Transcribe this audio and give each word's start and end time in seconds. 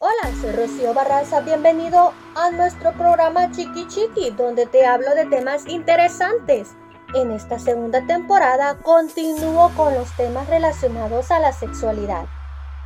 Hola, 0.00 0.32
soy 0.40 0.52
Rocío 0.52 0.94
Barraza. 0.94 1.40
Bienvenido 1.40 2.12
a 2.36 2.52
nuestro 2.52 2.92
programa 2.92 3.50
Chiqui 3.50 3.88
Chiqui, 3.88 4.30
donde 4.30 4.66
te 4.66 4.86
hablo 4.86 5.12
de 5.16 5.26
temas 5.26 5.66
interesantes. 5.66 6.68
En 7.16 7.32
esta 7.32 7.58
segunda 7.58 8.06
temporada 8.06 8.78
continúo 8.78 9.72
con 9.76 9.92
los 9.96 10.16
temas 10.16 10.48
relacionados 10.48 11.32
a 11.32 11.40
la 11.40 11.52
sexualidad. 11.52 12.26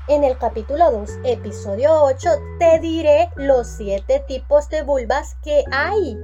En 0.09 0.25
el 0.25 0.39
capítulo 0.39 0.91
2, 0.91 1.11
episodio 1.25 2.03
8, 2.03 2.31
te 2.59 2.79
diré 2.79 3.29
los 3.37 3.67
7 3.67 4.25
tipos 4.27 4.71
de 4.71 4.81
vulvas 4.81 5.37
que 5.45 5.65
hay. 5.71 6.17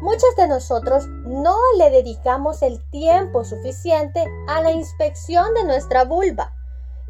Muchos 0.00 0.34
de 0.34 0.48
nosotros 0.48 1.08
no 1.08 1.58
le 1.76 1.90
dedicamos 1.90 2.62
el 2.62 2.80
tiempo 2.88 3.44
suficiente 3.44 4.24
a 4.48 4.62
la 4.62 4.72
inspección 4.72 5.52
de 5.52 5.64
nuestra 5.64 6.04
vulva. 6.04 6.54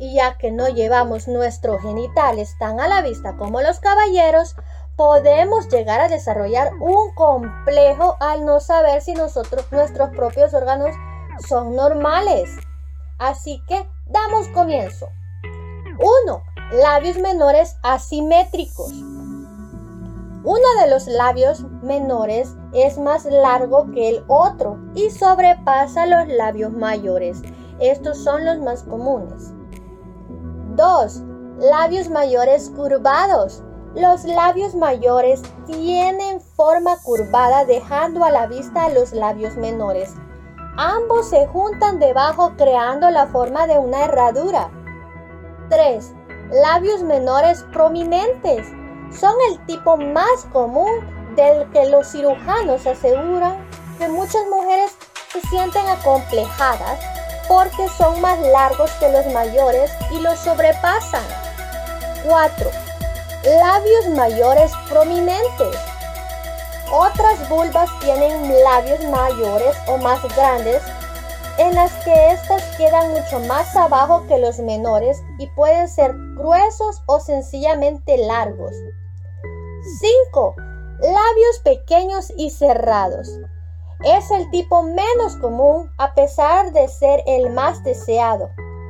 Y 0.01 0.15
ya 0.15 0.39
que 0.39 0.51
no 0.51 0.67
llevamos 0.69 1.29
nuestros 1.29 1.83
genitales 1.83 2.57
tan 2.59 2.81
a 2.81 2.89
la 2.89 3.03
vista 3.03 3.37
como 3.37 3.61
los 3.61 3.81
caballeros, 3.81 4.57
podemos 4.97 5.69
llegar 5.69 6.01
a 6.01 6.09
desarrollar 6.09 6.73
un 6.81 7.15
complejo 7.15 8.17
al 8.19 8.47
no 8.47 8.61
saber 8.61 9.03
si 9.03 9.13
nosotros, 9.13 9.67
nuestros 9.71 10.09
propios 10.11 10.55
órganos 10.55 10.97
son 11.47 11.77
normales. 11.77 12.51
Así 13.19 13.63
que 13.69 13.87
damos 14.07 14.49
comienzo. 14.49 15.07
1. 15.99 16.43
Labios 16.83 17.19
menores 17.19 17.77
asimétricos. 17.83 18.93
Uno 18.93 20.83
de 20.83 20.89
los 20.89 21.09
labios 21.09 21.63
menores 21.83 22.57
es 22.73 22.97
más 22.97 23.27
largo 23.27 23.91
que 23.93 24.09
el 24.09 24.25
otro 24.29 24.79
y 24.95 25.11
sobrepasa 25.11 26.07
los 26.07 26.27
labios 26.29 26.73
mayores. 26.73 27.43
Estos 27.81 28.25
son 28.25 28.47
los 28.47 28.59
más 28.61 28.83
comunes. 28.85 29.53
2. 30.81 31.23
Labios 31.59 32.09
mayores 32.09 32.71
curvados. 32.75 33.63
Los 33.95 34.25
labios 34.25 34.75
mayores 34.75 35.43
tienen 35.67 36.41
forma 36.41 36.97
curvada 37.03 37.67
dejando 37.67 38.25
a 38.25 38.31
la 38.31 38.47
vista 38.47 38.89
los 38.89 39.13
labios 39.13 39.59
menores. 39.59 40.15
Ambos 40.79 41.29
se 41.29 41.47
juntan 41.49 41.99
debajo 41.99 42.53
creando 42.57 43.11
la 43.11 43.27
forma 43.27 43.67
de 43.67 43.79
una 43.79 44.07
herradura. 44.07 44.71
3. 45.69 46.15
Labios 46.51 47.03
menores 47.03 47.63
prominentes 47.75 48.67
son 49.13 49.35
el 49.51 49.67
tipo 49.67 49.99
más 49.99 50.47
común 50.51 50.91
del 51.37 51.71
que 51.73 51.91
los 51.91 52.11
cirujanos 52.11 52.87
aseguran 52.87 53.69
que 53.99 54.09
muchas 54.09 54.47
mujeres 54.51 54.97
se 55.31 55.43
sienten 55.43 55.87
acomplejadas 55.89 56.99
porque 57.51 57.89
son 57.99 58.21
más 58.21 58.39
largos 58.39 58.93
que 59.01 59.09
los 59.09 59.27
mayores 59.33 59.91
y 60.13 60.21
los 60.21 60.39
sobrepasan. 60.39 61.25
4. 62.25 62.71
Labios 63.43 64.09
mayores 64.11 64.71
prominentes. 64.89 65.77
Otras 66.93 67.49
vulvas 67.49 67.91
tienen 67.99 68.55
labios 68.63 69.03
mayores 69.11 69.77
o 69.89 69.97
más 69.97 70.23
grandes 70.37 70.81
en 71.59 71.75
las 71.75 71.93
que 72.05 72.31
éstas 72.31 72.63
quedan 72.77 73.11
mucho 73.11 73.41
más 73.41 73.75
abajo 73.75 74.25
que 74.29 74.39
los 74.39 74.61
menores 74.61 75.21
y 75.41 75.49
pueden 75.49 75.89
ser 75.89 76.15
gruesos 76.37 77.03
o 77.07 77.19
sencillamente 77.19 78.17
largos. 78.17 78.77
5. 80.33 80.55
Labios 81.01 81.59
pequeños 81.65 82.33
y 82.37 82.51
cerrados. 82.51 83.29
Es 84.05 84.31
el 84.31 84.51
tipo 84.51 84.83
menos 84.83 85.37
común 85.37 85.93
a 85.99 86.15
pesar 86.15 86.73
de 86.73 86.89
ser 86.89 87.23
el 87.27 87.51
más 87.51 87.85
deseado, 87.85 88.49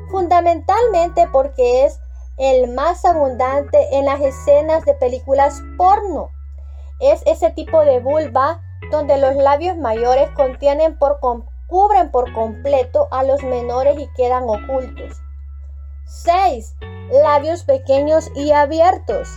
fundamentalmente 0.08 1.26
porque 1.32 1.84
es 1.84 1.98
el 2.36 2.72
más 2.72 3.04
abundante 3.04 3.96
en 3.96 4.04
las 4.04 4.20
escenas 4.20 4.84
de 4.84 4.94
películas 4.94 5.62
porno. 5.76 6.30
Es 7.00 7.22
ese 7.26 7.50
tipo 7.50 7.80
de 7.80 7.98
vulva 7.98 8.62
donde 8.92 9.18
los 9.18 9.34
labios 9.34 9.76
mayores 9.76 10.30
contienen 10.30 10.96
por 10.96 11.18
cubren 11.66 12.10
por 12.10 12.32
completo 12.32 13.08
a 13.10 13.24
los 13.24 13.42
menores 13.42 13.98
y 13.98 14.08
quedan 14.14 14.44
ocultos. 14.44 15.16
6. 16.06 16.76
Labios 17.22 17.64
pequeños 17.64 18.30
y 18.36 18.52
abiertos. 18.52 19.28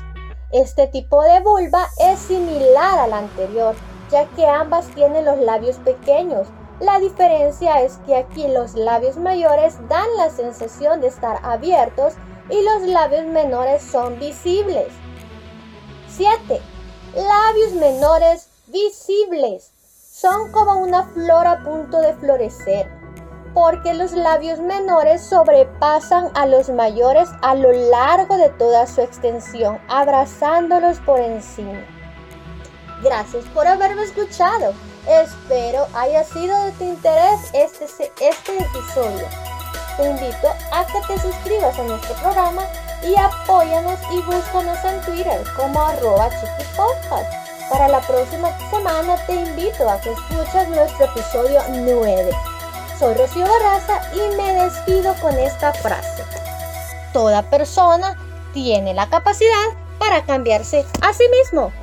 Este 0.51 0.85
tipo 0.87 1.23
de 1.23 1.39
vulva 1.39 1.87
es 1.97 2.19
similar 2.19 2.99
al 2.99 3.13
anterior, 3.13 3.75
ya 4.13 4.27
que 4.35 4.45
ambas 4.45 4.85
tienen 4.93 5.25
los 5.25 5.39
labios 5.39 5.77
pequeños. 5.77 6.47
La 6.79 6.99
diferencia 6.99 7.81
es 7.81 7.97
que 8.05 8.15
aquí 8.15 8.47
los 8.47 8.75
labios 8.75 9.17
mayores 9.17 9.75
dan 9.89 10.07
la 10.17 10.29
sensación 10.29 11.01
de 11.01 11.07
estar 11.07 11.39
abiertos 11.41 12.13
y 12.47 12.61
los 12.61 12.87
labios 12.87 13.25
menores 13.25 13.81
son 13.81 14.19
visibles. 14.19 14.89
7. 16.09 16.61
Labios 17.15 17.73
menores 17.73 18.49
visibles 18.67 19.71
son 20.11 20.51
como 20.51 20.75
una 20.75 21.05
flor 21.05 21.47
a 21.47 21.63
punto 21.63 21.99
de 21.99 22.13
florecer, 22.13 22.87
porque 23.55 23.95
los 23.95 24.11
labios 24.11 24.59
menores 24.59 25.23
sobrepasan 25.23 26.29
a 26.35 26.45
los 26.45 26.69
mayores 26.69 27.29
a 27.41 27.55
lo 27.55 27.71
largo 27.71 28.37
de 28.37 28.49
toda 28.49 28.85
su 28.85 29.01
extensión, 29.01 29.79
abrazándolos 29.87 30.99
por 30.99 31.19
encima. 31.19 32.02
Gracias 33.03 33.43
por 33.53 33.67
haberme 33.67 34.03
escuchado. 34.03 34.73
Espero 35.05 35.87
haya 35.93 36.23
sido 36.23 36.57
de 36.63 36.71
tu 36.71 36.83
interés 36.85 37.41
este, 37.53 37.85
este 38.21 38.57
episodio. 38.57 39.27
Te 39.97 40.09
invito 40.09 40.47
a 40.71 40.85
que 40.85 41.01
te 41.07 41.19
suscribas 41.19 41.77
a 41.77 41.83
nuestro 41.83 42.15
programa 42.15 42.63
y 43.03 43.13
apóyanos 43.15 43.99
y 44.09 44.21
búscanos 44.21 44.77
en 44.85 45.01
Twitter 45.01 45.43
como 45.57 45.81
arroba 45.81 46.29
chiquipodcast. 46.29 47.69
Para 47.69 47.89
la 47.89 47.99
próxima 47.99 48.57
semana 48.69 49.17
te 49.27 49.35
invito 49.35 49.89
a 49.89 49.99
que 49.99 50.13
escuches 50.13 50.69
nuestro 50.69 51.05
episodio 51.05 51.61
9. 51.69 52.31
Soy 52.97 53.15
Rocío 53.15 53.45
Barraza 53.45 53.99
y 54.13 54.37
me 54.37 54.53
despido 54.63 55.13
con 55.15 55.37
esta 55.37 55.73
frase. 55.73 56.23
Toda 57.11 57.41
persona 57.43 58.17
tiene 58.53 58.93
la 58.93 59.09
capacidad 59.09 59.67
para 59.99 60.23
cambiarse 60.23 60.85
a 61.01 61.13
sí 61.13 61.25
mismo. 61.41 61.73